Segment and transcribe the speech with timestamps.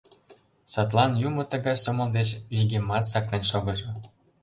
[0.73, 3.89] Садлан юмо тыгай сомыл деч вигемат саклен шогыжо.